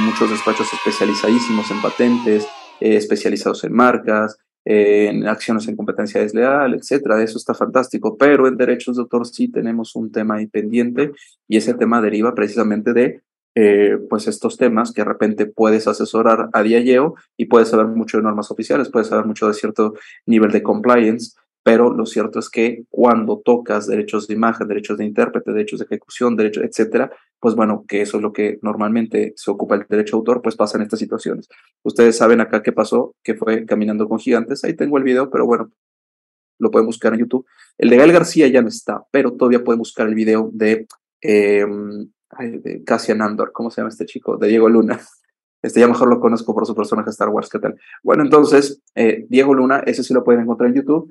muchos 0.05 0.29
despachos 0.29 0.67
especializadísimos 0.73 1.69
en 1.71 1.81
patentes, 1.81 2.43
eh, 2.79 2.95
especializados 2.95 3.63
en 3.63 3.73
marcas, 3.73 4.37
eh, 4.65 5.07
en 5.09 5.27
acciones 5.27 5.67
en 5.67 5.75
competencia 5.75 6.21
desleal, 6.21 6.73
etcétera. 6.73 7.21
Eso 7.21 7.37
está 7.37 7.53
fantástico. 7.53 8.17
Pero 8.17 8.47
en 8.47 8.57
derechos 8.57 8.95
de 8.95 9.01
autor 9.01 9.27
sí 9.27 9.49
tenemos 9.49 9.95
un 9.95 10.11
tema 10.11 10.35
ahí 10.35 10.47
pendiente 10.47 11.11
y 11.47 11.57
ese 11.57 11.73
tema 11.73 12.01
deriva 12.01 12.33
precisamente 12.33 12.93
de 12.93 13.21
eh, 13.55 13.99
pues 14.09 14.27
estos 14.27 14.57
temas 14.57 14.91
que 14.91 15.01
de 15.01 15.05
repente 15.05 15.45
puedes 15.45 15.87
asesorar 15.87 16.49
a 16.53 16.63
diayeo 16.63 17.13
y 17.37 17.45
puedes 17.45 17.69
saber 17.69 17.85
mucho 17.85 18.17
de 18.17 18.23
normas 18.23 18.49
oficiales, 18.49 18.89
puedes 18.89 19.09
saber 19.09 19.25
mucho 19.25 19.47
de 19.47 19.53
cierto 19.53 19.93
nivel 20.25 20.51
de 20.51 20.63
compliance, 20.63 21.35
pero 21.63 21.93
lo 21.93 22.05
cierto 22.05 22.39
es 22.39 22.49
que 22.49 22.83
cuando 22.89 23.39
tocas 23.39 23.87
derechos 23.87 24.27
de 24.27 24.33
imagen, 24.33 24.67
derechos 24.67 24.97
de 24.97 25.05
intérprete, 25.05 25.53
derechos 25.53 25.79
de 25.79 25.85
ejecución, 25.85 26.35
derechos, 26.35 26.63
etcétera, 26.63 27.11
pues 27.39 27.55
bueno, 27.55 27.85
que 27.87 28.01
eso 28.01 28.17
es 28.17 28.23
lo 28.23 28.33
que 28.33 28.59
normalmente 28.61 29.33
se 29.37 29.49
ocupa 29.49 29.75
el 29.75 29.85
derecho 29.89 30.17
de 30.17 30.19
autor, 30.19 30.41
pues 30.41 30.57
pasa 30.57 30.77
en 30.77 30.83
estas 30.83 30.99
situaciones. 30.99 31.47
Ustedes 31.83 32.17
saben 32.17 32.41
acá 32.41 32.61
qué 32.61 32.73
pasó, 32.73 33.15
que 33.23 33.35
fue 33.35 33.65
Caminando 33.65 34.07
con 34.09 34.19
Gigantes, 34.19 34.63
ahí 34.63 34.75
tengo 34.75 34.97
el 34.97 35.03
video, 35.03 35.29
pero 35.29 35.45
bueno, 35.45 35.71
lo 36.59 36.69
pueden 36.69 36.85
buscar 36.85 37.13
en 37.13 37.21
YouTube. 37.21 37.45
El 37.77 37.89
de 37.89 37.97
Gael 37.97 38.11
García 38.11 38.47
ya 38.47 38.61
no 38.61 38.67
está, 38.67 39.03
pero 39.11 39.33
todavía 39.33 39.63
pueden 39.63 39.79
buscar 39.79 40.07
el 40.07 40.15
video 40.15 40.49
de, 40.53 40.87
eh, 41.21 41.65
de 42.39 42.83
Cassian 42.83 43.21
Andor, 43.21 43.51
¿cómo 43.53 43.71
se 43.71 43.81
llama 43.81 43.89
este 43.89 44.05
chico? 44.05 44.37
De 44.37 44.49
Diego 44.49 44.67
Luna. 44.67 44.99
Este 45.63 45.79
ya 45.79 45.87
mejor 45.87 46.09
lo 46.09 46.19
conozco 46.19 46.53
por 46.53 46.65
su 46.65 46.75
personaje 46.75 47.09
Star 47.09 47.29
Wars, 47.29 47.49
¿qué 47.49 47.57
tal? 47.57 47.79
Bueno, 48.03 48.23
entonces, 48.23 48.81
eh, 48.95 49.25
Diego 49.29 49.53
Luna, 49.53 49.79
ese 49.85 50.03
sí 50.03 50.13
lo 50.13 50.23
pueden 50.23 50.41
encontrar 50.41 50.69
en 50.69 50.75
YouTube. 50.75 51.09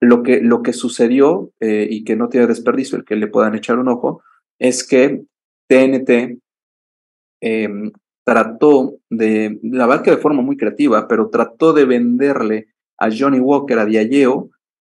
Lo 0.00 0.22
que, 0.22 0.40
lo 0.40 0.62
que 0.62 0.72
sucedió, 0.72 1.52
eh, 1.60 1.86
y 1.90 2.04
que 2.04 2.16
no 2.16 2.28
tiene 2.28 2.46
desperdicio 2.46 2.98
el 2.98 3.04
que 3.04 3.16
le 3.16 3.28
puedan 3.28 3.54
echar 3.54 3.78
un 3.78 3.88
ojo, 3.88 4.22
es 4.58 4.86
que 4.86 5.22
TNT 5.68 6.38
em, 7.40 7.92
trató 8.24 8.96
de, 9.08 9.58
la 9.62 9.86
verdad 9.86 10.04
que 10.04 10.10
de 10.10 10.16
forma 10.18 10.42
muy 10.42 10.56
creativa, 10.56 11.08
pero 11.08 11.30
trató 11.30 11.72
de 11.72 11.84
venderle 11.84 12.68
a 12.98 13.08
Johnny 13.10 13.40
Walker, 13.40 13.78
a 13.78 13.86
Diageo, 13.86 14.50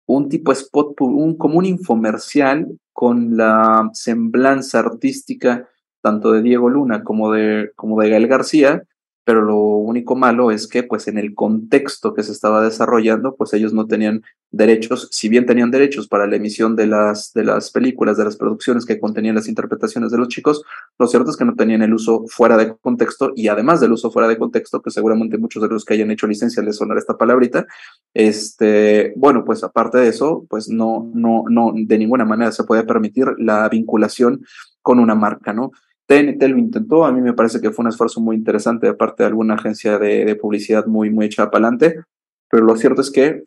un 0.08 0.30
tipo 0.30 0.52
spot, 0.52 1.00
un, 1.02 1.38
como 1.38 1.60
un 1.60 1.66
infomercial 1.66 2.68
con 2.94 3.38
la 3.38 3.90
semblanza 3.94 4.80
artística 4.80 5.68
tanto 6.02 6.32
de 6.32 6.42
Diego 6.42 6.70
Luna 6.70 7.04
como 7.04 7.34
de, 7.34 7.72
como 7.76 8.02
de 8.02 8.10
Gael 8.10 8.28
García, 8.28 8.84
pero 9.28 9.42
lo 9.42 9.58
único 9.58 10.16
malo 10.16 10.52
es 10.52 10.70
que 10.70 10.84
pues 10.84 11.10
en 11.10 11.18
el 11.18 11.36
contexto 11.36 12.14
que 12.14 12.24
se 12.24 12.32
estaba 12.32 12.64
desarrollando, 12.64 13.36
pues 13.36 13.54
ellos 13.54 13.74
no 13.74 13.86
tenían 13.86 14.24
derechos, 14.52 15.10
si 15.12 15.28
bien 15.28 15.46
tenían 15.46 15.70
derechos 15.70 16.08
para 16.08 16.28
la 16.28 16.38
emisión 16.38 16.78
de 16.78 16.88
las, 16.88 17.34
de 17.34 17.44
las 17.44 17.70
películas, 17.72 18.16
de 18.16 18.24
las 18.24 18.38
producciones 18.38 18.86
que 18.86 19.02
contenían 19.02 19.36
las 19.36 19.50
interpretaciones 19.50 20.12
de 20.12 20.18
los 20.18 20.30
chicos, 20.30 20.64
lo 20.98 21.08
cierto 21.08 21.30
es 21.30 21.36
que 21.36 21.44
no 21.44 21.56
tenían 21.56 21.82
el 21.82 21.94
uso 21.94 22.24
fuera 22.30 22.56
de 22.56 22.74
contexto 22.78 23.34
y 23.36 23.50
además 23.50 23.82
del 23.82 23.92
uso 23.92 24.12
fuera 24.12 24.30
de 24.30 24.38
contexto, 24.38 24.82
que 24.82 24.92
seguramente 24.92 25.38
muchos 25.38 25.62
de 25.62 25.68
los 25.68 25.84
que 25.84 25.96
hayan 25.96 26.10
hecho 26.10 26.26
licencia 26.26 26.64
les 26.64 26.78
sonará 26.78 26.98
esta 26.98 27.18
palabrita, 27.18 27.68
este, 28.14 29.12
bueno, 29.18 29.44
pues 29.44 29.62
aparte 29.62 29.98
de 29.98 30.08
eso, 30.08 30.46
pues 30.50 30.70
no, 30.70 31.12
no, 31.14 31.44
no, 31.50 31.74
de 31.76 31.98
ninguna 31.98 32.24
manera 32.24 32.54
se 32.54 32.64
puede 32.64 32.86
permitir 32.86 33.28
la 33.40 33.68
vinculación 33.68 34.46
con 34.82 35.00
una 35.00 35.16
marca, 35.16 35.52
¿no? 35.52 35.72
TNT 36.08 36.42
lo 36.44 36.58
intentó, 36.58 37.06
a 37.06 37.12
mí 37.12 37.22
me 37.22 37.34
parece 37.34 37.60
que 37.62 37.72
fue 37.72 37.84
un 37.84 37.90
esfuerzo 37.90 38.22
muy 38.22 38.36
interesante 38.36 38.88
de 38.88 38.94
parte 38.94 39.24
de 39.24 39.28
alguna 39.28 39.56
agencia 39.56 40.00
de, 40.00 40.36
publicidad 40.36 40.86
muy, 40.88 41.10
muy 41.10 41.26
echada 41.26 41.52
para 41.52 41.68
adelante, 41.68 42.02
pero 42.50 42.64
lo 42.66 42.76
cierto 42.78 43.02
es 43.02 43.12
que, 43.12 43.44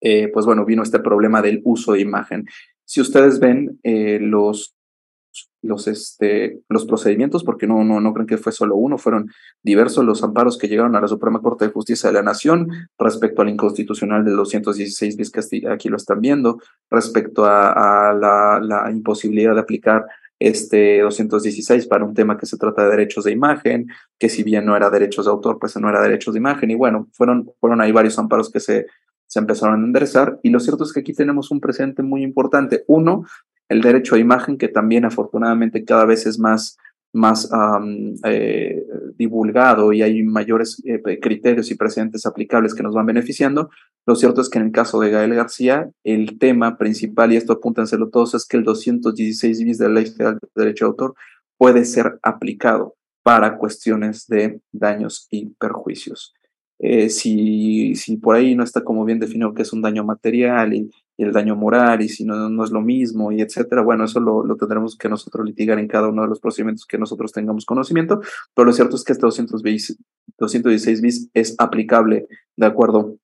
eh, 0.00 0.30
pues 0.32 0.46
bueno, 0.46 0.64
vino 0.64 0.82
este 0.82 1.00
problema 1.00 1.42
del 1.42 1.60
uso 1.64 1.92
de 1.92 2.00
imagen. 2.00 2.46
Si 2.84 3.00
ustedes 3.00 3.40
ven 3.40 3.80
eh, 3.82 4.18
los, 4.20 4.76
los, 5.60 5.88
este, 5.88 6.60
los 6.68 6.86
procedimientos, 6.86 7.42
porque 7.42 7.66
no, 7.66 7.82
no, 7.82 8.00
no 8.00 8.14
creen 8.14 8.28
que 8.28 8.38
fue 8.38 8.52
solo 8.52 8.76
uno, 8.76 8.96
fueron 8.96 9.28
diversos 9.60 10.04
los 10.04 10.22
amparos 10.22 10.56
que 10.56 10.68
llegaron 10.68 10.94
a 10.94 11.00
la 11.00 11.08
Suprema 11.08 11.40
Corte 11.40 11.66
de 11.66 11.72
Justicia 11.72 12.10
de 12.10 12.14
la 12.14 12.22
Nación 12.22 12.68
respecto 12.96 13.42
al 13.42 13.48
inconstitucional 13.48 14.24
del 14.24 14.36
216 14.36 15.16
bis 15.16 15.32
que 15.32 15.68
aquí 15.68 15.88
lo 15.88 15.96
están 15.96 16.20
viendo, 16.20 16.60
respecto 16.88 17.44
a, 17.44 18.14
la 18.14 18.90
imposibilidad 18.92 19.54
de 19.54 19.60
aplicar 19.60 20.06
este 20.40 21.00
216 21.00 21.86
para 21.86 22.04
un 22.04 22.14
tema 22.14 22.38
que 22.38 22.46
se 22.46 22.56
trata 22.56 22.84
de 22.84 22.90
derechos 22.90 23.24
de 23.24 23.32
imagen, 23.32 23.88
que 24.18 24.30
si 24.30 24.42
bien 24.42 24.64
no 24.64 24.74
era 24.74 24.90
derechos 24.90 25.26
de 25.26 25.30
autor, 25.30 25.58
pues 25.60 25.76
no 25.76 25.88
era 25.88 26.00
derechos 26.00 26.34
de 26.34 26.40
imagen. 26.40 26.70
Y 26.70 26.74
bueno, 26.74 27.08
fueron, 27.12 27.52
fueron 27.60 27.80
ahí 27.80 27.92
varios 27.92 28.18
amparos 28.18 28.50
que 28.50 28.58
se, 28.58 28.86
se 29.26 29.38
empezaron 29.38 29.82
a 29.82 29.86
enderezar. 29.86 30.40
Y 30.42 30.48
lo 30.50 30.58
cierto 30.58 30.84
es 30.84 30.92
que 30.92 31.00
aquí 31.00 31.12
tenemos 31.12 31.50
un 31.50 31.60
presente 31.60 32.02
muy 32.02 32.22
importante. 32.22 32.84
Uno, 32.88 33.26
el 33.68 33.82
derecho 33.82 34.14
a 34.16 34.18
imagen, 34.18 34.56
que 34.56 34.68
también 34.68 35.04
afortunadamente 35.04 35.84
cada 35.84 36.06
vez 36.06 36.26
es 36.26 36.38
más 36.38 36.78
más 37.12 37.48
eh, 38.24 38.84
divulgado 39.16 39.92
y 39.92 40.02
hay 40.02 40.22
mayores 40.22 40.82
eh, 40.84 41.00
criterios 41.20 41.70
y 41.70 41.74
precedentes 41.74 42.26
aplicables 42.26 42.74
que 42.74 42.82
nos 42.82 42.94
van 42.94 43.06
beneficiando. 43.06 43.70
Lo 44.06 44.14
cierto 44.14 44.40
es 44.40 44.48
que 44.48 44.58
en 44.58 44.66
el 44.66 44.72
caso 44.72 45.00
de 45.00 45.10
Gael 45.10 45.34
García, 45.34 45.90
el 46.04 46.38
tema 46.38 46.78
principal, 46.78 47.32
y 47.32 47.36
esto 47.36 47.54
apúntenselo 47.54 48.10
todos, 48.10 48.34
es 48.34 48.46
que 48.46 48.56
el 48.56 48.64
216 48.64 49.64
bis 49.64 49.78
de 49.78 49.88
la 49.88 49.94
Ley 49.94 50.06
Federal 50.06 50.38
de 50.40 50.48
Derecho 50.54 50.84
de 50.84 50.88
Autor 50.90 51.14
puede 51.58 51.84
ser 51.84 52.18
aplicado 52.22 52.94
para 53.22 53.58
cuestiones 53.58 54.26
de 54.26 54.60
daños 54.72 55.26
y 55.30 55.50
perjuicios. 55.58 56.34
Eh, 56.82 57.10
si, 57.10 57.94
si 57.94 58.16
por 58.16 58.36
ahí 58.36 58.54
no 58.54 58.64
está 58.64 58.82
como 58.82 59.04
bien 59.04 59.18
definido 59.18 59.52
que 59.52 59.60
es 59.62 59.72
un 59.74 59.82
daño 59.82 60.02
material 60.02 60.72
y, 60.72 60.90
el 61.18 61.32
daño 61.32 61.54
moral 61.54 62.00
y 62.00 62.08
si 62.08 62.24
no, 62.24 62.48
no 62.48 62.64
es 62.64 62.70
lo 62.70 62.80
mismo 62.80 63.30
y 63.30 63.42
etcétera, 63.42 63.82
bueno, 63.82 64.04
eso 64.04 64.20
lo, 64.20 64.56
tendremos 64.56 64.96
que 64.96 65.06
nosotros 65.10 65.44
litigar 65.44 65.78
en 65.78 65.86
cada 65.86 66.08
uno 66.08 66.22
de 66.22 66.28
los 66.28 66.40
procedimientos 66.40 66.86
que 66.86 66.96
nosotros 66.96 67.30
tengamos 67.30 67.66
conocimiento, 67.66 68.22
pero 68.54 68.64
lo 68.64 68.72
cierto 68.72 68.96
es 68.96 69.04
que 69.04 69.12
este 69.12 69.26
216 69.26 71.02
bis 71.02 71.28
es 71.34 71.54
aplicable 71.58 72.26
de 72.56 72.64
acuerdo 72.64 73.18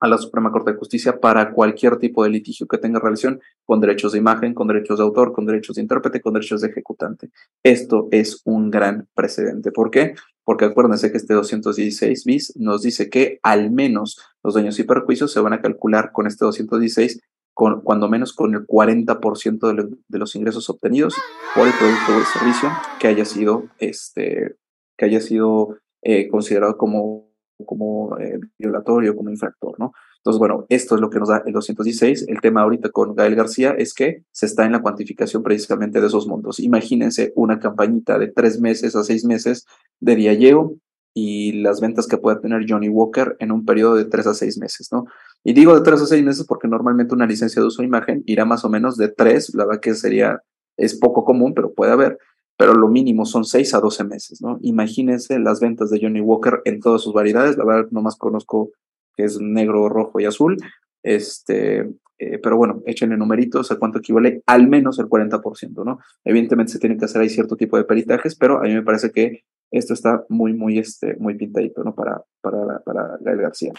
a 0.00 0.08
la 0.08 0.16
Suprema 0.18 0.50
Corte 0.50 0.72
de 0.72 0.78
Justicia 0.78 1.20
para 1.20 1.52
cualquier 1.52 1.98
tipo 1.98 2.24
de 2.24 2.30
litigio 2.30 2.66
que 2.66 2.78
tenga 2.78 3.00
relación 3.00 3.40
con 3.64 3.80
derechos 3.80 4.12
de 4.12 4.18
imagen, 4.18 4.54
con 4.54 4.68
derechos 4.68 4.98
de 4.98 5.04
autor, 5.04 5.32
con 5.32 5.44
derechos 5.44 5.76
de 5.76 5.82
intérprete, 5.82 6.20
con 6.20 6.34
derechos 6.34 6.60
de 6.60 6.68
ejecutante. 6.68 7.30
Esto 7.62 8.08
es 8.10 8.40
un 8.44 8.70
gran 8.70 9.08
precedente. 9.14 9.72
¿Por 9.72 9.90
qué? 9.90 10.14
Porque 10.46 10.64
acuérdense 10.64 11.10
que 11.10 11.18
este 11.18 11.34
216 11.34 12.24
bis 12.24 12.56
nos 12.56 12.82
dice 12.82 13.10
que 13.10 13.40
al 13.42 13.70
menos 13.70 14.18
los 14.42 14.54
daños 14.54 14.78
y 14.78 14.84
perjuicios 14.84 15.32
se 15.32 15.40
van 15.40 15.52
a 15.52 15.60
calcular 15.60 16.12
con 16.12 16.26
este 16.26 16.44
216 16.44 17.20
con, 17.52 17.80
cuando 17.82 18.08
menos 18.08 18.32
con 18.32 18.54
el 18.54 18.66
40% 18.66 19.74
de, 19.74 19.96
de, 20.06 20.18
los 20.18 20.36
ingresos 20.36 20.70
obtenidos 20.70 21.14
por 21.54 21.66
el 21.66 21.72
producto 21.74 22.12
o 22.14 22.18
el 22.18 22.24
servicio 22.24 22.70
que 23.00 23.08
haya 23.08 23.24
sido, 23.24 23.64
este, 23.78 24.56
que 24.96 25.06
haya 25.06 25.20
sido 25.20 25.76
eh, 26.02 26.28
considerado 26.28 26.76
como 26.76 27.26
como 27.64 28.18
eh, 28.18 28.38
violatorio, 28.58 29.16
como 29.16 29.30
infractor, 29.30 29.78
¿no? 29.78 29.92
Entonces, 30.26 30.40
bueno, 30.40 30.66
esto 30.70 30.96
es 30.96 31.00
lo 31.00 31.08
que 31.08 31.20
nos 31.20 31.28
da 31.28 31.44
el 31.46 31.52
216. 31.52 32.26
El 32.26 32.40
tema 32.40 32.62
ahorita 32.62 32.88
con 32.88 33.14
Gael 33.14 33.36
García 33.36 33.76
es 33.78 33.94
que 33.94 34.24
se 34.32 34.46
está 34.46 34.66
en 34.66 34.72
la 34.72 34.82
cuantificación 34.82 35.44
precisamente 35.44 36.00
de 36.00 36.08
esos 36.08 36.26
montos. 36.26 36.58
Imagínense 36.58 37.32
una 37.36 37.60
campañita 37.60 38.18
de 38.18 38.26
tres 38.26 38.60
meses 38.60 38.96
a 38.96 39.04
seis 39.04 39.24
meses 39.24 39.66
de 40.00 40.16
dialleo 40.16 40.74
y 41.14 41.52
las 41.62 41.80
ventas 41.80 42.08
que 42.08 42.18
pueda 42.18 42.40
tener 42.40 42.66
Johnny 42.68 42.88
Walker 42.88 43.36
en 43.38 43.52
un 43.52 43.64
periodo 43.64 43.94
de 43.94 44.04
tres 44.04 44.26
a 44.26 44.34
seis 44.34 44.58
meses, 44.58 44.88
¿no? 44.90 45.06
Y 45.44 45.52
digo 45.52 45.76
de 45.76 45.82
tres 45.82 46.02
a 46.02 46.06
seis 46.06 46.24
meses 46.24 46.44
porque 46.44 46.66
normalmente 46.66 47.14
una 47.14 47.28
licencia 47.28 47.62
de 47.62 47.68
uso 47.68 47.82
de 47.82 47.86
imagen 47.86 48.24
irá 48.26 48.44
más 48.44 48.64
o 48.64 48.68
menos 48.68 48.96
de 48.96 49.06
tres, 49.06 49.54
la 49.54 49.64
verdad 49.64 49.80
que 49.80 49.94
sería, 49.94 50.42
es 50.76 50.98
poco 50.98 51.24
común, 51.24 51.54
pero 51.54 51.72
puede 51.72 51.92
haber, 51.92 52.18
pero 52.58 52.74
lo 52.74 52.88
mínimo 52.88 53.26
son 53.26 53.44
6 53.44 53.74
a 53.74 53.80
12 53.80 54.02
meses, 54.02 54.42
¿no? 54.42 54.58
Imagínense 54.60 55.38
las 55.38 55.60
ventas 55.60 55.88
de 55.90 56.00
Johnny 56.02 56.20
Walker 56.20 56.62
en 56.64 56.80
todas 56.80 57.02
sus 57.02 57.14
variedades, 57.14 57.56
la 57.56 57.64
verdad 57.64 57.88
nomás 57.92 58.16
conozco 58.16 58.72
que 59.16 59.24
es 59.24 59.40
negro, 59.40 59.88
rojo 59.88 60.20
y 60.20 60.26
azul, 60.26 60.56
este, 61.02 61.88
eh, 62.18 62.38
pero 62.42 62.56
bueno, 62.56 62.82
échenle 62.86 63.16
numeritos 63.16 63.70
a 63.70 63.76
cuánto 63.76 63.98
equivale 63.98 64.42
al 64.46 64.68
menos 64.68 64.98
el 64.98 65.06
40%, 65.06 65.84
¿no? 65.84 65.98
Evidentemente 66.24 66.72
se 66.72 66.78
tiene 66.78 66.96
que 66.96 67.04
hacer 67.04 67.20
ahí 67.20 67.28
cierto 67.28 67.56
tipo 67.56 67.76
de 67.76 67.84
peritajes, 67.84 68.34
pero 68.34 68.58
a 68.58 68.62
mí 68.62 68.74
me 68.74 68.82
parece 68.82 69.10
que 69.10 69.44
esto 69.70 69.94
está 69.94 70.24
muy, 70.28 70.52
muy, 70.54 70.78
este, 70.78 71.16
muy 71.16 71.34
pintadito, 71.34 71.82
¿no? 71.84 71.94
Para, 71.94 72.22
para, 72.40 72.80
para 72.80 73.18
Gael 73.20 73.42
García. 73.42 73.72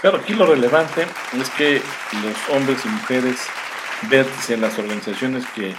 Claro, 0.00 0.18
aquí 0.18 0.34
lo 0.34 0.46
relevante 0.46 1.02
es 1.40 1.50
que 1.50 1.80
los 2.22 2.56
hombres 2.56 2.84
y 2.84 2.88
mujeres 2.88 3.36
vértice 4.10 4.54
en 4.54 4.60
las 4.60 4.78
organizaciones 4.78 5.44
que 5.54 5.72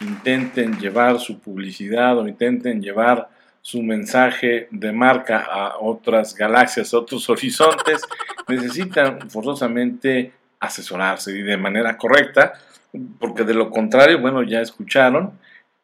intenten 0.00 0.78
llevar 0.78 1.18
su 1.18 1.40
publicidad 1.40 2.18
o 2.18 2.28
intenten 2.28 2.80
llevar 2.80 3.28
su 3.64 3.82
mensaje 3.82 4.68
de 4.70 4.92
marca 4.92 5.38
a 5.38 5.78
otras 5.78 6.34
galaxias, 6.34 6.92
a 6.92 6.98
otros 6.98 7.30
horizontes, 7.30 8.02
necesitan 8.46 9.30
forzosamente 9.30 10.32
asesorarse 10.60 11.36
y 11.36 11.42
de 11.42 11.56
manera 11.56 11.96
correcta, 11.96 12.52
porque 13.18 13.42
de 13.44 13.54
lo 13.54 13.70
contrario, 13.70 14.20
bueno, 14.20 14.42
ya 14.42 14.60
escucharon, 14.60 15.32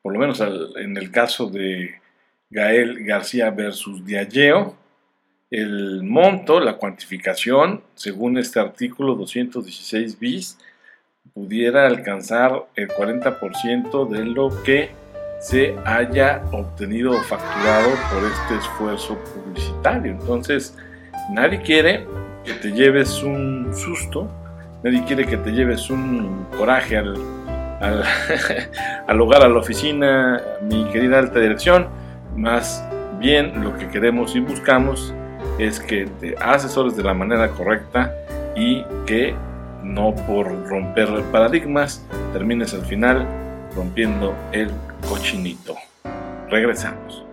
por 0.02 0.12
lo 0.12 0.18
menos 0.18 0.40
en 0.40 0.94
el 0.98 1.10
caso 1.10 1.48
de 1.48 1.94
Gael 2.50 3.02
García 3.02 3.50
versus 3.50 4.04
Diageo, 4.04 4.76
el 5.50 6.02
monto, 6.02 6.60
la 6.60 6.76
cuantificación, 6.76 7.82
según 7.94 8.36
este 8.36 8.60
artículo 8.60 9.14
216 9.14 10.18
bis, 10.18 10.58
pudiera 11.32 11.86
alcanzar 11.86 12.66
el 12.76 12.88
40% 12.88 14.08
de 14.10 14.24
lo 14.26 14.62
que 14.64 14.90
se 15.40 15.74
haya 15.86 16.42
obtenido 16.52 17.12
o 17.12 17.22
facturado 17.22 17.88
por 18.12 18.22
este 18.24 18.56
esfuerzo 18.58 19.18
publicitario. 19.34 20.12
Entonces, 20.12 20.76
nadie 21.30 21.60
quiere 21.62 22.06
que 22.44 22.52
te 22.52 22.70
lleves 22.72 23.22
un 23.22 23.72
susto, 23.74 24.30
nadie 24.84 25.02
quiere 25.04 25.26
que 25.26 25.38
te 25.38 25.50
lleves 25.50 25.88
un 25.88 26.46
coraje 26.56 26.98
al, 26.98 27.16
al, 27.80 28.04
al 29.08 29.20
hogar, 29.20 29.42
a 29.42 29.48
la 29.48 29.58
oficina, 29.58 30.40
mi 30.62 30.84
querida 30.90 31.18
alta 31.18 31.40
dirección, 31.40 31.88
más 32.36 32.84
bien 33.18 33.64
lo 33.64 33.76
que 33.78 33.88
queremos 33.88 34.36
y 34.36 34.40
buscamos 34.40 35.14
es 35.58 35.80
que 35.80 36.06
te 36.20 36.36
asesores 36.38 36.96
de 36.96 37.02
la 37.02 37.14
manera 37.14 37.48
correcta 37.48 38.14
y 38.56 38.84
que 39.06 39.34
no 39.82 40.14
por 40.26 40.68
romper 40.68 41.08
paradigmas 41.32 42.06
termines 42.32 42.74
al 42.74 42.84
final 42.84 43.26
rompiendo 43.74 44.34
el 44.52 44.70
cochinito. 45.08 45.76
Regresamos. 46.48 47.29